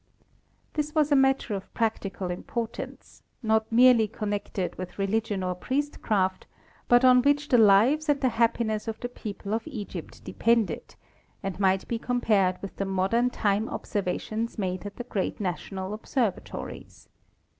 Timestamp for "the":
7.49-7.59, 8.19-8.29, 8.99-9.07, 12.77-12.85, 14.95-15.03